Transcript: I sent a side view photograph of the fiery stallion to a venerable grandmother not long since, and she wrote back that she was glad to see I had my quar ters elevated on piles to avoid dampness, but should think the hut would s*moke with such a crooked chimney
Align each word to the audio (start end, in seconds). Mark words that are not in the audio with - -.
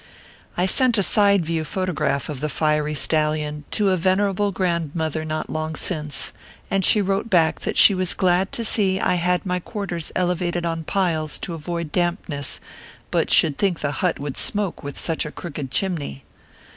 I 0.57 0.65
sent 0.65 0.97
a 0.97 1.03
side 1.03 1.45
view 1.45 1.63
photograph 1.63 2.27
of 2.27 2.39
the 2.39 2.49
fiery 2.49 2.95
stallion 2.95 3.65
to 3.69 3.89
a 3.91 3.97
venerable 3.97 4.51
grandmother 4.51 5.23
not 5.23 5.47
long 5.47 5.75
since, 5.75 6.33
and 6.71 6.83
she 6.83 7.03
wrote 7.03 7.29
back 7.29 7.59
that 7.59 7.77
she 7.77 7.93
was 7.93 8.15
glad 8.15 8.51
to 8.53 8.65
see 8.65 8.99
I 8.99 9.13
had 9.13 9.45
my 9.45 9.59
quar 9.59 9.85
ters 9.85 10.11
elevated 10.15 10.65
on 10.65 10.85
piles 10.85 11.37
to 11.45 11.53
avoid 11.53 11.91
dampness, 11.91 12.59
but 13.11 13.29
should 13.31 13.59
think 13.59 13.81
the 13.81 13.91
hut 13.91 14.17
would 14.17 14.37
s*moke 14.37 14.81
with 14.81 14.99
such 14.99 15.23
a 15.23 15.31
crooked 15.31 15.69
chimney 15.69 16.23